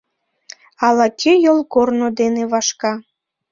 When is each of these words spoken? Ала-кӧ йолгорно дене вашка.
Ала-кӧ 0.85 1.31
йолгорно 1.45 2.07
дене 2.19 2.43
вашка. 2.51 2.93